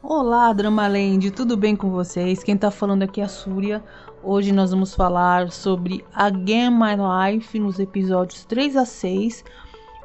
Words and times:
Olá, 0.00 0.52
Dramaland, 0.52 1.32
tudo 1.32 1.56
bem 1.56 1.74
com 1.74 1.90
vocês? 1.90 2.44
Quem 2.44 2.56
tá 2.56 2.70
falando 2.70 3.02
aqui 3.02 3.20
é 3.20 3.24
a 3.24 3.28
Súria. 3.28 3.82
Hoje 4.22 4.52
nós 4.52 4.70
vamos 4.70 4.94
falar 4.94 5.50
sobre 5.50 6.04
Again 6.14 6.70
My 6.70 6.94
Life 7.32 7.58
nos 7.58 7.80
episódios 7.80 8.44
3 8.44 8.76
a 8.76 8.84
6. 8.84 9.44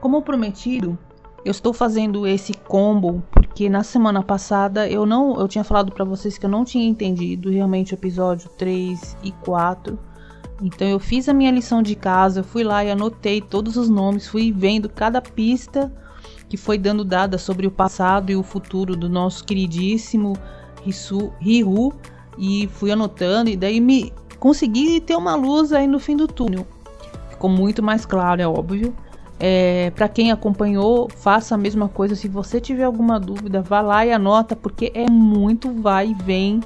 Como 0.02 0.24
prometido, 0.24 0.98
eu 1.46 1.52
estou 1.52 1.74
fazendo 1.74 2.26
esse 2.26 2.54
combo 2.54 3.22
porque 3.32 3.70
na 3.70 3.84
semana 3.84 4.24
passada 4.24 4.90
eu 4.90 5.06
não, 5.06 5.40
eu 5.40 5.48
tinha 5.48 5.64
falado 5.64 5.92
para 5.92 6.04
vocês 6.04 6.40
que 6.40 6.46
eu 6.48 6.50
não 6.50 6.66
tinha 6.66 6.88
entendido 6.88 7.52
realmente 7.52 7.94
o 7.94 7.96
episódio 7.96 8.50
3 8.58 9.16
e 9.22 9.32
4. 9.32 10.13
Então 10.64 10.88
eu 10.88 10.98
fiz 10.98 11.28
a 11.28 11.34
minha 11.34 11.52
lição 11.52 11.84
de 11.84 11.94
casa, 11.94 12.40
eu 12.40 12.44
fui 12.44 12.64
lá 12.64 12.86
e 12.86 12.90
anotei 12.90 13.42
todos 13.42 13.76
os 13.76 13.90
nomes, 13.90 14.28
fui 14.28 14.50
vendo 14.50 14.88
cada 14.88 15.22
pista 15.22 15.92
que 16.48 16.56
foi 16.56 16.78
dando 16.78 17.04
dada 17.04 17.38
sobre 17.38 17.68
o 17.68 17.72
passado 17.72 18.32
e 18.32 18.36
o 18.36 18.44
futuro 18.44 18.96
do 18.96 19.10
nosso 19.10 19.44
queridíssimo 19.44 20.38
Risu, 20.82 21.34
Rihu 21.40 21.94
e 22.38 22.68
fui 22.68 22.92
anotando 22.92 23.50
e 23.50 23.58
daí 23.58 23.82
me 23.82 24.14
consegui 24.40 25.02
ter 25.02 25.18
uma 25.18 25.36
luz 25.36 25.74
aí 25.74 25.86
no 25.86 26.00
fim 26.00 26.16
do 26.16 26.28
túnel. 26.28 26.66
Ficou 27.30 27.50
muito 27.50 27.84
mais 27.84 28.06
claro, 28.06 28.42
é 28.42 28.48
óbvio. 28.48 28.96
É, 29.40 29.92
para 29.92 30.08
quem 30.08 30.32
acompanhou, 30.32 31.10
faça 31.10 31.56
a 31.56 31.58
mesma 31.58 31.90
coisa. 31.90 32.16
Se 32.16 32.30
você 32.30 32.62
tiver 32.62 32.84
alguma 32.84 33.20
dúvida, 33.20 33.62
vá 33.62 33.82
lá 33.82 34.06
e 34.06 34.14
anota, 34.14 34.56
porque 34.56 34.92
é 34.96 35.10
muito 35.10 35.70
vai 35.74 36.12
e 36.12 36.14
vem. 36.14 36.62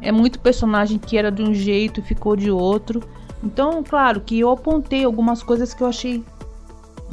É 0.00 0.10
muito 0.10 0.40
personagem 0.40 0.98
que 0.98 1.16
era 1.16 1.30
de 1.30 1.42
um 1.42 1.52
jeito 1.52 2.00
e 2.00 2.02
ficou 2.02 2.34
de 2.34 2.50
outro. 2.50 3.02
Então, 3.42 3.82
claro 3.82 4.20
que 4.20 4.38
eu 4.38 4.50
apontei 4.50 5.04
algumas 5.04 5.42
coisas 5.42 5.74
que 5.74 5.82
eu 5.82 5.86
achei 5.86 6.24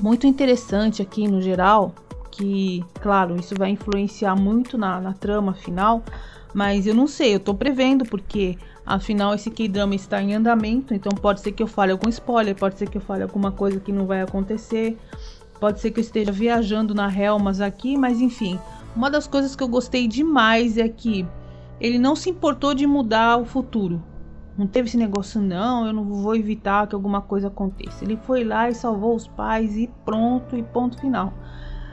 muito 0.01 0.27
interessante 0.27 1.01
aqui 1.01 1.27
no 1.27 1.41
geral. 1.41 1.93
Que, 2.31 2.83
claro, 3.01 3.35
isso 3.35 3.55
vai 3.57 3.71
influenciar 3.71 4.35
muito 4.35 4.77
na, 4.77 5.01
na 5.01 5.13
trama 5.13 5.53
final. 5.53 6.03
Mas 6.53 6.87
eu 6.87 6.95
não 6.95 7.07
sei, 7.07 7.35
eu 7.35 7.39
tô 7.39 7.53
prevendo, 7.53 8.05
porque 8.05 8.57
afinal 8.85 9.33
esse 9.33 9.51
K-drama 9.51 9.95
está 9.95 10.21
em 10.21 10.33
andamento, 10.33 10.93
então 10.93 11.11
pode 11.11 11.41
ser 11.41 11.51
que 11.51 11.61
eu 11.61 11.67
fale 11.67 11.91
algum 11.91 12.07
spoiler, 12.09 12.55
pode 12.55 12.77
ser 12.77 12.89
que 12.89 12.97
eu 12.97 13.01
fale 13.01 13.21
alguma 13.21 13.51
coisa 13.51 13.79
que 13.79 13.91
não 13.91 14.05
vai 14.05 14.21
acontecer, 14.21 14.97
pode 15.59 15.81
ser 15.81 15.91
que 15.91 15.99
eu 15.99 16.01
esteja 16.01 16.31
viajando 16.31 16.95
na 16.95 17.13
Helmas 17.13 17.59
aqui, 17.59 17.97
mas 17.97 18.21
enfim. 18.21 18.57
Uma 18.95 19.11
das 19.11 19.27
coisas 19.27 19.55
que 19.55 19.61
eu 19.61 19.67
gostei 19.67 20.07
demais 20.07 20.77
é 20.77 20.87
que 20.87 21.27
ele 21.79 21.99
não 21.99 22.15
se 22.15 22.29
importou 22.29 22.73
de 22.73 22.85
mudar 22.87 23.37
o 23.37 23.45
futuro. 23.45 24.01
Não 24.57 24.65
teve 24.65 24.87
esse 24.87 24.97
negócio, 24.97 25.39
não, 25.39 25.85
eu 25.85 25.93
não 25.93 26.03
vou 26.03 26.35
evitar 26.35 26.87
que 26.87 26.95
alguma 26.95 27.21
coisa 27.21 27.47
aconteça. 27.47 28.03
Ele 28.03 28.17
foi 28.17 28.43
lá 28.43 28.69
e 28.69 28.73
salvou 28.73 29.15
os 29.15 29.27
pais 29.27 29.77
e 29.77 29.87
pronto, 30.03 30.57
e 30.57 30.63
ponto 30.63 30.99
final. 30.99 31.31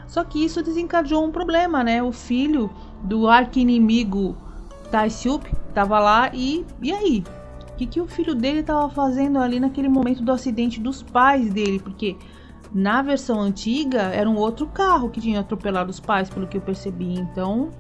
Só 0.07 0.25
que 0.25 0.43
isso 0.43 0.62
desencadeou 0.62 1.25
um 1.25 1.31
problema, 1.31 1.85
né? 1.85 2.03
O 2.03 2.12
filho 2.12 2.71
do 3.03 3.29
arqui-inimigo 3.29 4.37
Taisiup 4.91 5.45
tava 5.75 5.99
lá 5.99 6.31
e. 6.33 6.65
E 6.81 6.93
aí? 6.93 7.25
O 7.73 7.77
que, 7.77 7.87
que 7.87 8.01
o 8.01 8.07
filho 8.07 8.35
dele 8.35 8.62
tava 8.62 8.89
fazendo 8.89 9.39
ali 9.39 9.59
naquele 9.59 9.89
momento 9.89 10.23
do 10.23 10.31
acidente 10.31 10.81
dos 10.81 11.03
pais 11.03 11.53
dele? 11.53 11.81
Porque 11.81 12.17
na 12.73 13.03
versão 13.03 13.41
antiga 13.41 14.03
era 14.03 14.31
um 14.31 14.37
outro 14.37 14.67
carro 14.69 15.11
que 15.11 15.21
tinha 15.21 15.41
atropelado 15.41 15.91
os 15.91 16.01
pais, 16.01 16.31
pelo 16.31 16.47
que 16.47 16.57
eu 16.57 16.61
percebi. 16.61 17.12
Então, 17.15 17.71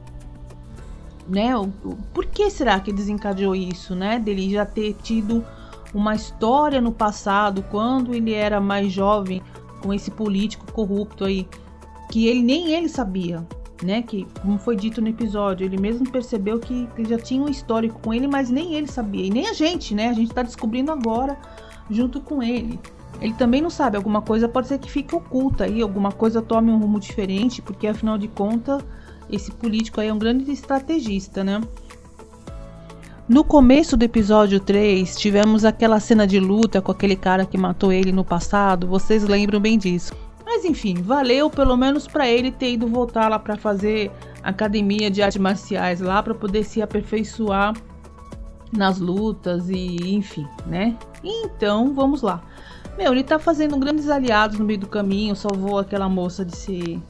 né? 1.28 1.56
O, 1.56 1.68
por 2.12 2.26
que 2.26 2.50
será 2.50 2.78
que 2.80 2.92
desencadeou 2.92 3.54
isso, 3.54 3.94
né? 3.94 4.18
Dele 4.18 4.50
já 4.50 4.66
ter 4.66 4.94
tido 5.02 5.44
uma 5.92 6.14
história 6.14 6.80
no 6.80 6.92
passado, 6.92 7.64
quando 7.70 8.14
ele 8.14 8.32
era 8.32 8.60
mais 8.60 8.92
jovem, 8.92 9.42
com 9.80 9.92
esse 9.92 10.10
político 10.10 10.70
corrupto 10.72 11.24
aí, 11.24 11.46
que 12.10 12.26
ele 12.26 12.42
nem 12.42 12.72
ele 12.72 12.88
sabia, 12.88 13.46
né? 13.82 14.02
Que, 14.02 14.26
como 14.42 14.58
foi 14.58 14.76
dito 14.76 15.00
no 15.00 15.08
episódio, 15.08 15.64
ele 15.64 15.78
mesmo 15.78 16.10
percebeu 16.10 16.58
que, 16.58 16.88
que 16.96 17.04
já 17.04 17.18
tinha 17.18 17.42
um 17.42 17.48
histórico 17.48 18.00
com 18.00 18.12
ele, 18.12 18.26
mas 18.26 18.50
nem 18.50 18.74
ele 18.74 18.88
sabia, 18.88 19.26
e 19.26 19.30
nem 19.30 19.48
a 19.48 19.52
gente, 19.52 19.94
né? 19.94 20.08
A 20.08 20.12
gente 20.12 20.32
tá 20.32 20.42
descobrindo 20.42 20.90
agora 20.90 21.38
junto 21.90 22.20
com 22.20 22.42
ele. 22.42 22.78
Ele 23.20 23.34
também 23.34 23.60
não 23.60 23.70
sabe, 23.70 23.96
alguma 23.96 24.20
coisa 24.20 24.48
pode 24.48 24.66
ser 24.66 24.78
que 24.78 24.90
fique 24.90 25.14
oculta 25.14 25.64
aí, 25.64 25.80
alguma 25.80 26.10
coisa 26.10 26.42
tome 26.42 26.70
um 26.70 26.78
rumo 26.78 26.98
diferente, 26.98 27.62
porque 27.62 27.86
afinal 27.86 28.18
de 28.18 28.26
contas, 28.26 28.84
esse 29.30 29.50
político 29.50 30.00
aí 30.00 30.08
é 30.08 30.12
um 30.12 30.18
grande 30.18 30.50
estrategista, 30.50 31.42
né? 31.42 31.60
No 33.26 33.42
começo 33.42 33.96
do 33.96 34.02
episódio 34.02 34.60
3, 34.60 35.16
tivemos 35.16 35.64
aquela 35.64 35.98
cena 35.98 36.26
de 36.26 36.38
luta 36.38 36.82
com 36.82 36.92
aquele 36.92 37.16
cara 37.16 37.46
que 37.46 37.56
matou 37.56 37.90
ele 37.90 38.12
no 38.12 38.24
passado, 38.24 38.86
vocês 38.86 39.24
lembram 39.24 39.58
bem 39.58 39.78
disso. 39.78 40.12
Mas 40.44 40.64
enfim, 40.64 40.94
valeu 41.02 41.48
pelo 41.48 41.74
menos 41.76 42.06
para 42.06 42.28
ele 42.28 42.52
ter 42.52 42.72
ido 42.72 42.86
voltar 42.86 43.28
lá 43.30 43.38
para 43.38 43.56
fazer 43.56 44.10
academia 44.42 45.10
de 45.10 45.22
artes 45.22 45.40
marciais 45.40 46.00
lá 46.00 46.22
para 46.22 46.34
poder 46.34 46.64
se 46.64 46.82
aperfeiçoar 46.82 47.74
nas 48.70 48.98
lutas 48.98 49.70
e 49.70 50.14
enfim, 50.14 50.46
né? 50.66 50.96
Então, 51.22 51.94
vamos 51.94 52.20
lá. 52.20 52.42
Meu, 52.98 53.12
ele 53.12 53.24
tá 53.24 53.38
fazendo 53.38 53.76
grandes 53.78 54.08
aliados 54.08 54.58
no 54.58 54.64
meio 54.64 54.80
do 54.80 54.86
caminho, 54.86 55.34
salvou 55.34 55.78
aquela 55.78 56.08
moça 56.08 56.44
de 56.44 56.54
ser. 56.54 57.00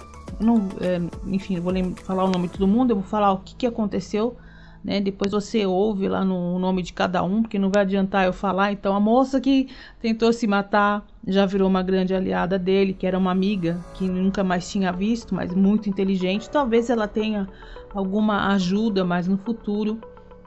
Não, 0.41 0.69
é, 0.81 1.00
enfim, 1.27 1.59
vou 1.61 1.72
falar 2.05 2.25
o 2.25 2.31
nome 2.31 2.49
de 2.49 2.55
todo 2.55 2.67
mundo, 2.67 2.91
eu 2.91 2.97
vou 2.97 3.05
falar 3.05 3.33
o 3.33 3.39
que, 3.39 3.55
que 3.55 3.67
aconteceu, 3.67 4.37
né? 4.83 5.00
Depois 5.00 5.33
você 5.33 5.65
ouve 5.65 6.09
lá 6.09 6.25
no 6.25 6.59
nome 6.59 6.83
de 6.83 6.93
cada 6.93 7.22
um, 7.22 7.43
porque 7.43 7.59
não 7.59 7.71
vai 7.71 7.83
adiantar 7.83 8.27
eu 8.27 8.33
falar. 8.33 8.72
Então, 8.72 8.95
a 8.95 9.00
moça 9.00 9.41
que 9.41 9.69
tentou 10.00 10.33
se 10.33 10.47
matar 10.47 11.06
já 11.27 11.47
virou 11.47 11.69
uma 11.69 11.83
grande 11.83 12.15
aliada 12.15 12.59
dele, 12.59 12.93
que 12.93 13.06
era 13.06 13.19
uma 13.19 13.31
amiga 13.31 13.84
que 13.95 14.09
nunca 14.09 14.45
mais 14.45 14.71
tinha 14.71 14.93
visto, 14.93 15.34
mas 15.34 15.55
muito 15.55 15.89
inteligente. 15.89 16.51
Talvez 16.51 16.91
ela 16.91 17.09
tenha 17.09 17.49
alguma 17.95 18.49
ajuda 18.53 19.05
mais 19.05 19.27
no 19.27 19.39
futuro, 19.39 20.01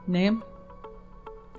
né? 0.06 0.36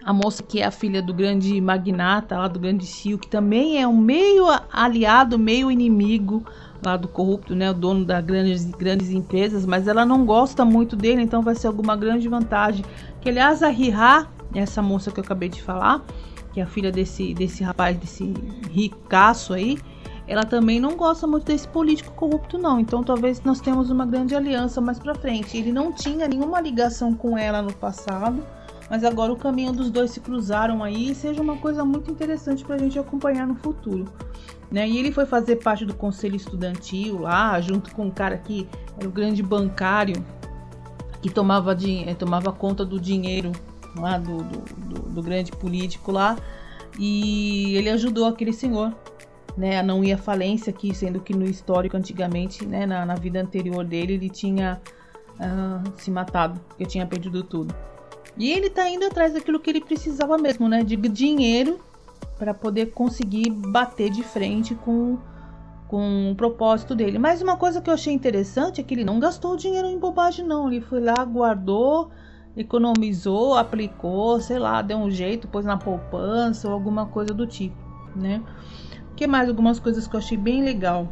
A 0.03 0.13
moça 0.13 0.41
que 0.41 0.61
é 0.61 0.65
a 0.65 0.71
filha 0.71 1.01
do 1.01 1.13
grande 1.13 1.59
magnata 1.59 2.37
lá 2.37 2.47
do 2.47 2.59
grande 2.59 2.85
Sil, 2.87 3.19
que 3.19 3.27
também 3.27 3.81
é 3.81 3.87
um 3.87 3.97
meio 3.97 4.45
aliado, 4.71 5.37
meio 5.37 5.69
inimigo 5.69 6.43
lá 6.83 6.95
do 6.95 7.07
corrupto, 7.07 7.53
né, 7.53 7.69
o 7.71 7.73
dono 7.73 8.05
das 8.05 8.23
grandes, 8.23 8.65
grandes 8.65 9.09
empresas, 9.09 9.65
mas 9.65 9.87
ela 9.87 10.05
não 10.05 10.25
gosta 10.25 10.63
muito 10.63 10.95
dele, 10.95 11.21
então 11.21 11.41
vai 11.41 11.55
ser 11.55 11.67
alguma 11.67 11.95
grande 11.95 12.27
vantagem. 12.27 12.85
Que 13.19 13.29
aliás 13.29 13.61
a 13.61 13.67
Riha, 13.67 14.27
essa 14.55 14.81
moça 14.81 15.11
que 15.11 15.19
eu 15.19 15.23
acabei 15.23 15.49
de 15.49 15.61
falar, 15.61 16.01
que 16.53 16.59
é 16.59 16.63
a 16.63 16.67
filha 16.67 16.91
desse 16.91 17.33
desse 17.33 17.63
rapaz, 17.63 17.97
desse 17.97 18.33
ricaço 18.71 19.53
aí, 19.53 19.77
ela 20.25 20.43
também 20.43 20.79
não 20.79 20.95
gosta 20.95 21.27
muito 21.27 21.45
desse 21.45 21.67
político 21.67 22.13
corrupto 22.13 22.57
não. 22.57 22.79
Então 22.79 23.03
talvez 23.03 23.41
nós 23.43 23.59
tenhamos 23.59 23.89
uma 23.89 24.05
grande 24.05 24.35
aliança 24.35 24.79
mais 24.79 24.97
para 24.97 25.13
frente. 25.15 25.57
Ele 25.57 25.71
não 25.71 25.91
tinha 25.91 26.27
nenhuma 26.27 26.61
ligação 26.61 27.13
com 27.13 27.37
ela 27.37 27.61
no 27.61 27.73
passado 27.73 28.41
mas 28.89 29.03
agora 29.03 29.31
o 29.31 29.35
caminho 29.35 29.71
dos 29.71 29.91
dois 29.91 30.11
se 30.11 30.19
cruzaram 30.19 30.83
aí 30.83 31.11
e 31.11 31.15
seja 31.15 31.41
uma 31.41 31.57
coisa 31.57 31.85
muito 31.85 32.09
interessante 32.11 32.65
para 32.65 32.75
a 32.75 32.77
gente 32.77 32.97
acompanhar 32.97 33.45
no 33.47 33.55
futuro. 33.55 34.05
Né? 34.71 34.87
E 34.87 34.97
ele 34.97 35.11
foi 35.11 35.25
fazer 35.25 35.57
parte 35.57 35.85
do 35.85 35.93
conselho 35.93 36.35
estudantil 36.35 37.19
lá, 37.19 37.59
junto 37.61 37.93
com 37.93 38.05
um 38.05 38.11
cara 38.11 38.37
que 38.37 38.67
era 38.97 39.07
o 39.07 39.11
grande 39.11 39.41
bancário 39.43 40.23
que 41.21 41.29
tomava, 41.29 41.75
eh, 42.07 42.13
tomava 42.13 42.51
conta 42.51 42.85
do 42.85 42.99
dinheiro 42.99 43.51
lá 43.95 44.17
do, 44.17 44.37
do, 44.37 44.59
do, 44.59 45.01
do 45.09 45.21
grande 45.21 45.51
político 45.51 46.11
lá. 46.11 46.37
E 46.97 47.75
ele 47.75 47.89
ajudou 47.89 48.25
aquele 48.25 48.53
senhor 48.53 48.93
né, 49.57 49.77
a 49.77 49.83
não 49.83 50.03
ir 50.03 50.13
à 50.13 50.17
falência, 50.17 50.71
aqui, 50.71 50.93
sendo 50.93 51.19
que 51.19 51.35
no 51.35 51.45
histórico 51.45 51.97
antigamente, 51.97 52.65
né, 52.65 52.85
na, 52.85 53.05
na 53.05 53.15
vida 53.15 53.41
anterior 53.41 53.83
dele, 53.83 54.13
ele 54.13 54.29
tinha 54.29 54.79
uh, 55.35 55.91
se 55.97 56.09
matado, 56.09 56.59
porque 56.67 56.85
tinha 56.85 57.05
perdido 57.05 57.43
tudo. 57.43 57.75
E 58.37 58.51
ele 58.51 58.69
tá 58.69 58.89
indo 58.89 59.05
atrás 59.05 59.33
daquilo 59.33 59.59
que 59.59 59.69
ele 59.69 59.81
precisava 59.81 60.37
mesmo, 60.37 60.67
né? 60.67 60.83
De 60.83 60.95
dinheiro 60.95 61.79
para 62.37 62.53
poder 62.53 62.87
conseguir 62.91 63.49
bater 63.49 64.09
de 64.09 64.23
frente 64.23 64.73
com, 64.73 65.17
com 65.87 66.31
o 66.31 66.35
propósito 66.35 66.95
dele. 66.95 67.19
Mas 67.19 67.41
uma 67.41 67.57
coisa 67.57 67.81
que 67.81 67.89
eu 67.89 67.93
achei 67.93 68.13
interessante 68.13 68.79
é 68.79 68.83
que 68.83 68.93
ele 68.93 69.03
não 69.03 69.19
gastou 69.19 69.57
dinheiro 69.57 69.87
em 69.87 69.99
bobagem, 69.99 70.45
não. 70.45 70.67
Ele 70.67 70.79
foi 70.79 71.01
lá, 71.01 71.25
guardou, 71.25 72.09
economizou, 72.55 73.55
aplicou, 73.55 74.39
sei 74.39 74.57
lá, 74.57 74.81
deu 74.81 74.97
um 74.97 75.11
jeito, 75.11 75.47
pôs 75.47 75.65
na 75.65 75.77
poupança 75.77 76.67
ou 76.67 76.73
alguma 76.73 77.05
coisa 77.05 77.33
do 77.33 77.45
tipo, 77.45 77.75
né? 78.15 78.41
Que 79.17 79.27
mais? 79.27 79.49
Algumas 79.49 79.79
coisas 79.79 80.07
que 80.07 80.15
eu 80.15 80.19
achei 80.19 80.37
bem 80.37 80.63
legal. 80.63 81.07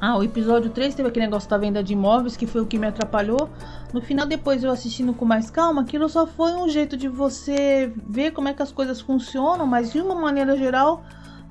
Ah, 0.00 0.16
o 0.16 0.22
episódio 0.22 0.70
3 0.70 0.94
teve 0.94 1.08
aquele 1.08 1.26
negócio 1.26 1.50
da 1.50 1.58
venda 1.58 1.82
de 1.82 1.92
imóveis 1.92 2.36
que 2.36 2.46
foi 2.46 2.60
o 2.60 2.66
que 2.66 2.78
me 2.78 2.86
atrapalhou. 2.86 3.48
No 3.92 4.02
final, 4.02 4.26
depois 4.26 4.62
eu 4.62 4.70
assistindo 4.70 5.14
com 5.14 5.24
mais 5.24 5.50
calma, 5.50 5.82
aquilo 5.82 6.08
só 6.08 6.26
foi 6.26 6.52
um 6.52 6.68
jeito 6.68 6.96
de 6.96 7.08
você 7.08 7.92
ver 8.06 8.32
como 8.32 8.48
é 8.48 8.54
que 8.54 8.62
as 8.62 8.70
coisas 8.70 9.00
funcionam, 9.00 9.66
mas 9.66 9.92
de 9.92 10.00
uma 10.00 10.14
maneira 10.14 10.56
geral 10.56 11.02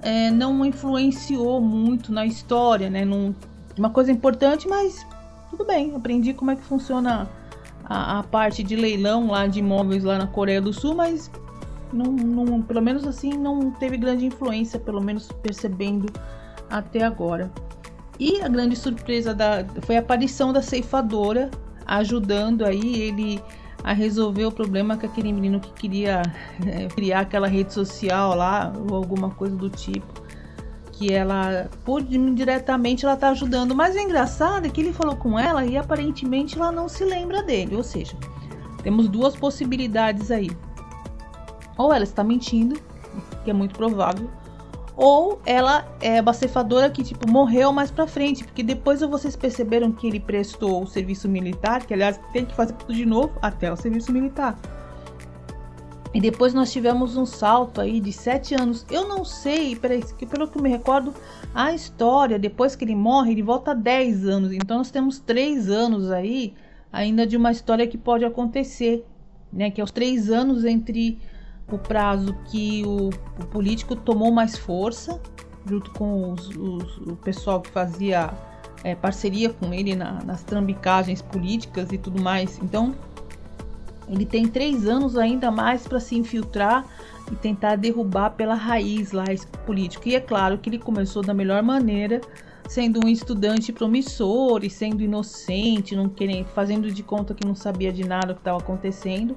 é, 0.01 0.29
não 0.29 0.63
influenciou 0.63 1.59
muito 1.59 2.11
na 2.11 2.25
história, 2.25 2.89
né? 2.89 3.03
Num, 3.03 3.33
uma 3.77 3.89
coisa 3.89 4.11
importante, 4.11 4.67
mas 4.67 5.05
tudo 5.49 5.65
bem, 5.65 5.95
aprendi 5.95 6.33
como 6.33 6.51
é 6.51 6.55
que 6.55 6.63
funciona 6.63 7.27
a, 7.83 8.19
a 8.19 8.23
parte 8.23 8.63
de 8.63 8.75
leilão 8.75 9.27
lá 9.27 9.47
de 9.47 9.59
imóveis 9.59 10.03
lá 10.03 10.17
na 10.17 10.27
Coreia 10.27 10.61
do 10.61 10.71
Sul, 10.71 10.93
mas 10.93 11.31
não, 11.91 12.05
não, 12.05 12.61
pelo 12.61 12.81
menos 12.81 13.07
assim, 13.07 13.31
não 13.33 13.71
teve 13.71 13.97
grande 13.97 14.25
influência, 14.25 14.79
pelo 14.79 15.01
menos 15.01 15.31
percebendo 15.41 16.11
até 16.69 17.03
agora. 17.03 17.51
E 18.19 18.41
a 18.41 18.47
grande 18.47 18.75
surpresa 18.75 19.33
da, 19.33 19.65
foi 19.81 19.95
a 19.95 19.99
aparição 19.99 20.51
da 20.51 20.61
ceifadora, 20.61 21.49
ajudando 21.87 22.65
aí 22.65 23.01
ele 23.01 23.41
a 23.83 23.93
resolver 23.93 24.45
o 24.45 24.51
problema 24.51 24.97
com 24.97 25.05
aquele 25.05 25.31
menino 25.31 25.59
que 25.59 25.71
queria 25.71 26.21
é, 26.65 26.87
criar 26.93 27.21
aquela 27.21 27.47
rede 27.47 27.73
social 27.73 28.35
lá, 28.35 28.73
ou 28.89 28.95
alguma 28.95 29.29
coisa 29.29 29.55
do 29.55 29.69
tipo. 29.69 30.27
Que 30.91 31.13
ela, 31.13 31.69
por 31.85 32.01
diretamente, 32.01 33.05
ela 33.05 33.15
tá 33.15 33.29
ajudando. 33.29 33.75
Mas 33.75 33.95
o 33.95 33.99
engraçado 33.99 34.65
é 34.65 34.69
que 34.69 34.81
ele 34.81 34.91
falou 34.91 35.15
com 35.15 35.39
ela 35.39 35.63
e 35.63 35.77
aparentemente 35.77 36.57
ela 36.57 36.71
não 36.71 36.89
se 36.89 37.05
lembra 37.05 37.43
dele. 37.43 37.75
Ou 37.75 37.83
seja, 37.83 38.17
temos 38.81 39.07
duas 39.07 39.35
possibilidades 39.35 40.31
aí. 40.31 40.49
Ou 41.77 41.93
ela 41.93 42.03
está 42.03 42.23
mentindo, 42.23 42.81
que 43.43 43.51
é 43.51 43.53
muito 43.53 43.75
provável, 43.75 44.27
ou 44.97 45.39
ela 45.45 45.87
é 46.01 46.19
uma 46.19 46.33
ceifadora 46.33 46.89
que 46.89 47.03
tipo 47.03 47.29
morreu 47.29 47.71
mais 47.71 47.91
para 47.91 48.07
frente, 48.07 48.43
porque 48.43 48.63
depois 48.63 48.99
vocês 49.01 49.35
perceberam 49.35 49.91
que 49.91 50.07
ele 50.07 50.19
prestou 50.19 50.81
o 50.81 50.87
serviço 50.87 51.29
militar, 51.29 51.85
que 51.85 51.93
aliás 51.93 52.19
tem 52.33 52.43
que 52.43 52.55
fazer 52.55 52.73
tudo 52.73 52.95
de 52.95 53.05
novo 53.05 53.31
até 53.39 53.71
o 53.71 53.75
serviço 53.77 54.11
militar. 54.11 54.57
E 56.13 56.19
depois 56.19 56.51
nós 56.51 56.71
tivemos 56.71 57.15
um 57.15 57.27
salto 57.27 57.79
aí 57.79 57.99
de 57.99 58.11
sete 58.11 58.55
anos. 58.55 58.83
Eu 58.89 59.07
não 59.07 59.23
sei, 59.23 59.75
peraí, 59.75 60.03
pelo 60.27 60.47
que 60.47 60.59
me 60.59 60.67
recordo, 60.67 61.13
a 61.53 61.73
história, 61.73 62.39
depois 62.39 62.75
que 62.75 62.83
ele 62.83 62.95
morre, 62.95 63.33
ele 63.33 63.43
volta 63.43 63.75
10 63.75 64.25
anos. 64.25 64.51
Então 64.51 64.79
nós 64.79 64.89
temos 64.89 65.19
três 65.19 65.69
anos 65.69 66.09
aí 66.09 66.55
ainda 66.91 67.27
de 67.27 67.37
uma 67.37 67.51
história 67.51 67.85
que 67.85 67.99
pode 67.99 68.25
acontecer, 68.25 69.05
né? 69.53 69.69
Que 69.69 69.79
é 69.79 69.83
os 69.83 69.91
três 69.91 70.31
anos 70.31 70.65
entre 70.65 71.19
o 71.71 71.77
prazo 71.77 72.33
que 72.45 72.83
o, 72.85 73.09
o 73.09 73.45
político 73.47 73.95
tomou 73.95 74.31
mais 74.31 74.57
força, 74.57 75.19
junto 75.65 75.91
com 75.91 76.31
os, 76.31 76.49
os, 76.49 76.97
o 76.99 77.15
pessoal 77.17 77.61
que 77.61 77.69
fazia 77.69 78.33
é, 78.83 78.95
parceria 78.95 79.49
com 79.49 79.73
ele 79.73 79.95
na, 79.95 80.23
nas 80.23 80.43
trambicagens 80.43 81.21
políticas 81.21 81.91
e 81.91 81.97
tudo 81.97 82.21
mais. 82.21 82.57
Então, 82.63 82.95
ele 84.07 84.25
tem 84.25 84.47
três 84.47 84.87
anos 84.87 85.17
ainda 85.17 85.51
mais 85.51 85.85
para 85.85 85.99
se 85.99 86.15
infiltrar 86.15 86.85
e 87.29 87.35
tentar 87.35 87.75
derrubar 87.75 88.29
pela 88.31 88.55
raiz 88.55 89.11
lá 89.11 89.25
esse 89.29 89.45
político. 89.65 90.07
E 90.07 90.15
é 90.15 90.21
claro 90.21 90.57
que 90.57 90.69
ele 90.69 90.79
começou 90.79 91.21
da 91.21 91.33
melhor 91.33 91.61
maneira, 91.61 92.21
sendo 92.69 93.05
um 93.05 93.09
estudante 93.09 93.73
promissor 93.73 94.63
e 94.63 94.69
sendo 94.69 95.01
inocente, 95.01 95.97
não 95.97 96.07
querendo, 96.07 96.45
fazendo 96.47 96.89
de 96.89 97.03
conta 97.03 97.33
que 97.33 97.45
não 97.45 97.55
sabia 97.55 97.91
de 97.91 98.07
nada 98.07 98.31
o 98.31 98.35
que 98.35 98.39
estava 98.39 98.59
acontecendo 98.59 99.35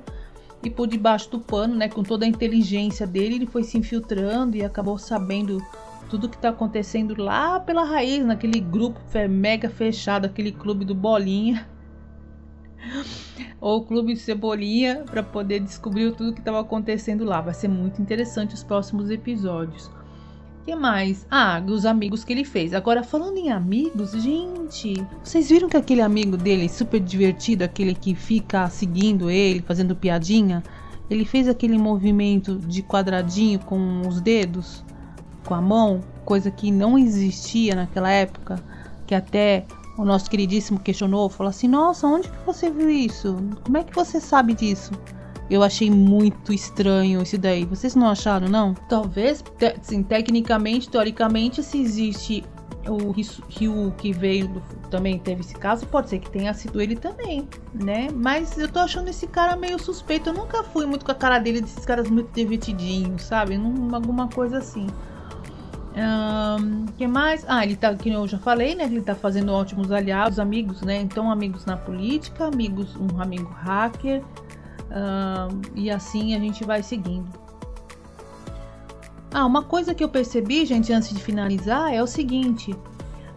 e 0.62 0.68
por 0.68 0.86
debaixo 0.86 1.30
do 1.30 1.40
pano, 1.40 1.74
né, 1.74 1.88
com 1.88 2.02
toda 2.02 2.24
a 2.24 2.28
inteligência 2.28 3.06
dele, 3.06 3.36
ele 3.36 3.46
foi 3.46 3.62
se 3.64 3.78
infiltrando 3.78 4.56
e 4.56 4.64
acabou 4.64 4.98
sabendo 4.98 5.58
tudo 6.08 6.28
que 6.28 6.36
está 6.36 6.50
acontecendo 6.50 7.20
lá 7.20 7.60
pela 7.60 7.84
raiz, 7.84 8.24
naquele 8.24 8.60
grupo 8.60 9.00
mega 9.28 9.70
fechado, 9.70 10.26
aquele 10.26 10.52
clube 10.52 10.84
do 10.84 10.94
Bolinha. 10.94 11.66
Ou 13.60 13.78
o 13.78 13.84
clube 13.84 14.14
de 14.14 14.20
Cebolinha, 14.20 15.04
para 15.04 15.22
poder 15.22 15.60
descobrir 15.60 16.12
tudo 16.12 16.32
que 16.32 16.40
estava 16.40 16.60
acontecendo 16.60 17.24
lá. 17.24 17.40
Vai 17.40 17.54
ser 17.54 17.68
muito 17.68 18.00
interessante 18.00 18.54
os 18.54 18.64
próximos 18.64 19.10
episódios 19.10 19.90
que 20.64 20.74
mais? 20.74 21.26
Ah, 21.30 21.62
os 21.66 21.86
amigos 21.86 22.24
que 22.24 22.32
ele 22.32 22.44
fez. 22.44 22.74
Agora, 22.74 23.02
falando 23.02 23.36
em 23.36 23.50
amigos, 23.50 24.12
gente, 24.12 24.94
vocês 25.22 25.48
viram 25.48 25.68
que 25.68 25.76
aquele 25.76 26.02
amigo 26.02 26.36
dele, 26.36 26.68
super 26.68 27.00
divertido, 27.00 27.64
aquele 27.64 27.94
que 27.94 28.14
fica 28.14 28.68
seguindo 28.68 29.30
ele, 29.30 29.62
fazendo 29.62 29.96
piadinha, 29.96 30.62
ele 31.08 31.24
fez 31.24 31.48
aquele 31.48 31.76
movimento 31.76 32.56
de 32.56 32.82
quadradinho 32.82 33.58
com 33.58 34.02
os 34.06 34.20
dedos, 34.20 34.84
com 35.44 35.54
a 35.54 35.60
mão, 35.60 36.00
coisa 36.24 36.50
que 36.50 36.70
não 36.70 36.98
existia 36.98 37.74
naquela 37.74 38.10
época, 38.10 38.62
que 39.06 39.14
até 39.14 39.64
o 39.98 40.04
nosso 40.04 40.30
queridíssimo 40.30 40.78
questionou, 40.78 41.28
falou 41.28 41.50
assim: 41.50 41.68
Nossa, 41.68 42.06
onde 42.06 42.28
que 42.28 42.46
você 42.46 42.70
viu 42.70 42.88
isso? 42.88 43.36
Como 43.64 43.76
é 43.76 43.84
que 43.84 43.94
você 43.94 44.20
sabe 44.20 44.54
disso? 44.54 44.92
Eu 45.50 45.64
achei 45.64 45.90
muito 45.90 46.52
estranho 46.52 47.20
isso 47.22 47.36
daí. 47.36 47.64
Vocês 47.64 47.96
não 47.96 48.08
acharam, 48.08 48.48
não? 48.48 48.72
Talvez, 48.88 49.42
te, 49.58 49.74
sim, 49.82 50.02
tecnicamente, 50.02 50.88
teoricamente, 50.88 51.62
se 51.62 51.78
existe 51.80 52.44
o 52.88 53.10
Ryu 53.10 53.92
que 53.98 54.12
veio 54.12 54.48
do, 54.48 54.60
também 54.88 55.18
teve 55.18 55.40
esse 55.42 55.54
caso, 55.54 55.86
pode 55.86 56.08
ser 56.08 56.18
que 56.18 56.30
tenha 56.30 56.52
sido 56.54 56.80
ele 56.80 56.96
também, 56.96 57.48
né? 57.74 58.08
Mas 58.14 58.56
eu 58.58 58.68
tô 58.68 58.78
achando 58.78 59.08
esse 59.08 59.26
cara 59.26 59.56
meio 59.56 59.78
suspeito. 59.78 60.30
Eu 60.30 60.34
nunca 60.34 60.62
fui 60.64 60.86
muito 60.86 61.04
com 61.04 61.12
a 61.12 61.14
cara 61.14 61.38
dele, 61.38 61.60
desses 61.60 61.84
caras 61.84 62.08
muito 62.08 62.32
divertidinhos, 62.32 63.22
sabe? 63.22 63.58
Num, 63.58 63.94
alguma 63.94 64.28
coisa 64.28 64.58
assim. 64.58 64.86
Um, 65.92 66.86
que 66.96 67.06
mais? 67.06 67.44
Ah, 67.48 67.64
ele 67.64 67.76
tá, 67.76 67.94
que 67.94 68.08
eu 68.08 68.26
já 68.26 68.38
falei, 68.38 68.74
né? 68.74 68.84
Ele 68.84 69.02
tá 69.02 69.14
fazendo 69.14 69.52
ótimos 69.52 69.90
aliados, 69.90 70.38
amigos, 70.38 70.82
né? 70.82 71.00
Então, 71.00 71.30
amigos 71.30 71.64
na 71.64 71.76
política, 71.76 72.46
amigos, 72.46 72.96
um 72.96 73.20
amigo 73.20 73.50
hacker, 73.50 74.22
E 75.74 75.90
assim 75.90 76.34
a 76.34 76.38
gente 76.38 76.64
vai 76.64 76.82
seguindo. 76.82 77.28
Ah, 79.32 79.46
uma 79.46 79.62
coisa 79.62 79.94
que 79.94 80.02
eu 80.02 80.08
percebi, 80.08 80.66
gente, 80.66 80.92
antes 80.92 81.10
de 81.10 81.22
finalizar, 81.22 81.94
é 81.94 82.02
o 82.02 82.06
seguinte: 82.06 82.74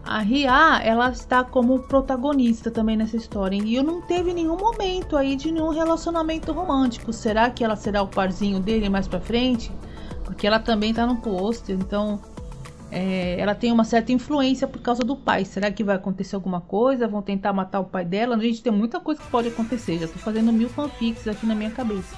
a 0.04 0.18
Ria, 0.18 0.80
ela 0.82 1.08
está 1.10 1.44
como 1.44 1.78
protagonista 1.80 2.70
também 2.70 2.96
nessa 2.96 3.16
história. 3.16 3.56
E 3.56 3.74
eu 3.74 3.82
não 3.82 4.02
teve 4.02 4.34
nenhum 4.34 4.56
momento 4.56 5.16
aí 5.16 5.36
de 5.36 5.52
nenhum 5.52 5.70
relacionamento 5.70 6.52
romântico. 6.52 7.12
Será 7.12 7.48
que 7.48 7.64
ela 7.64 7.76
será 7.76 8.02
o 8.02 8.08
parzinho 8.08 8.60
dele 8.60 8.88
mais 8.88 9.06
pra 9.06 9.20
frente? 9.20 9.70
Porque 10.24 10.46
ela 10.46 10.58
também 10.58 10.92
tá 10.92 11.06
no 11.06 11.16
pôster, 11.16 11.76
então 11.76 12.20
é, 12.94 13.34
ela 13.40 13.56
tem 13.56 13.72
uma 13.72 13.82
certa 13.82 14.12
influência 14.12 14.68
por 14.68 14.80
causa 14.80 15.02
do 15.02 15.16
pai. 15.16 15.44
Será 15.44 15.68
que 15.68 15.82
vai 15.82 15.96
acontecer 15.96 16.36
alguma 16.36 16.60
coisa? 16.60 17.08
Vão 17.08 17.20
tentar 17.20 17.52
matar 17.52 17.80
o 17.80 17.84
pai 17.84 18.04
dela? 18.04 18.36
A 18.36 18.38
gente 18.38 18.62
tem 18.62 18.72
muita 18.72 19.00
coisa 19.00 19.20
que 19.20 19.26
pode 19.26 19.48
acontecer. 19.48 19.98
Já 19.98 20.06
tô 20.06 20.16
fazendo 20.20 20.52
mil 20.52 20.68
fanfics 20.68 21.26
aqui 21.26 21.44
na 21.44 21.56
minha 21.56 21.70
cabeça. 21.70 22.16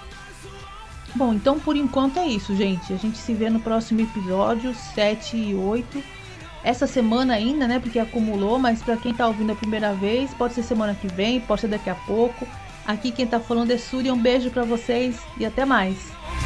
Bom, 1.14 1.32
então 1.32 1.58
por 1.58 1.76
enquanto 1.76 2.19
é 2.19 2.26
isso, 2.26 2.55
gente. 2.55 2.93
A 2.93 2.96
gente 2.96 3.17
se 3.17 3.32
vê 3.32 3.49
no 3.49 3.58
próximo 3.58 4.02
episódio 4.02 4.75
7 4.94 5.34
e 5.34 5.55
8. 5.55 6.02
Essa 6.62 6.87
semana 6.87 7.32
ainda, 7.32 7.67
né? 7.67 7.79
Porque 7.79 7.99
acumulou, 7.99 8.58
mas 8.58 8.82
para 8.82 8.99
quem 8.99 9.14
tá 9.14 9.26
ouvindo 9.26 9.52
a 9.52 9.56
primeira 9.56 9.94
vez, 9.94 10.34
pode 10.34 10.52
ser 10.52 10.62
semana 10.62 10.94
que 10.94 11.06
vem, 11.06 11.40
pode 11.40 11.62
ser 11.62 11.69
daqui 11.69 11.88
a 11.88 11.94
pouco. 11.94 12.46
Aqui 12.87 13.11
quem 13.11 13.26
tá 13.26 13.40
falando 13.40 13.70
é 13.70 13.79
Surya. 13.79 14.12
Um 14.12 14.20
beijo 14.20 14.50
para 14.50 14.64
vocês 14.64 15.19
e 15.38 15.46
até 15.46 15.64
mais. 15.64 15.96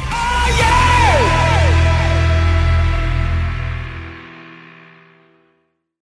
Oh, 0.09 0.47
yeah! 0.47 0.80